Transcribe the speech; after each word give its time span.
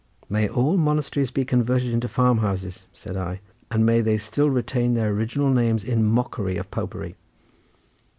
"May 0.27 0.49
all 0.49 0.77
monasteries 0.77 1.29
be 1.29 1.45
converted 1.45 1.93
into 1.93 2.07
farm 2.07 2.39
houses," 2.39 2.87
said 2.91 3.15
I, 3.15 3.39
"and 3.69 3.85
may 3.85 4.01
they 4.01 4.17
still 4.17 4.49
retain 4.49 4.95
their 4.95 5.09
original 5.11 5.51
names 5.53 5.83
in 5.83 6.03
mockery 6.03 6.57
of 6.57 6.71
popery!" 6.71 7.17